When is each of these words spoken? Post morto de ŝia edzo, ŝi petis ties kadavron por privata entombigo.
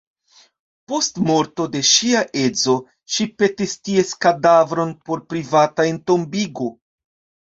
Post 0.91 1.17
morto 1.25 1.65
de 1.73 1.81
ŝia 1.89 2.23
edzo, 2.43 2.73
ŝi 3.15 3.27
petis 3.41 3.75
ties 3.89 4.13
kadavron 4.27 4.95
por 5.11 5.21
privata 5.35 5.87
entombigo. 5.91 6.71